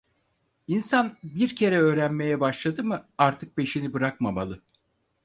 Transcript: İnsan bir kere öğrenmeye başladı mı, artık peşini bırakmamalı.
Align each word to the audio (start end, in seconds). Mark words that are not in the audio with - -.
İnsan 0.67 1.17
bir 1.23 1.55
kere 1.55 1.77
öğrenmeye 1.77 2.39
başladı 2.39 2.83
mı, 2.83 3.07
artık 3.17 3.55
peşini 3.55 3.93
bırakmamalı. 3.93 4.61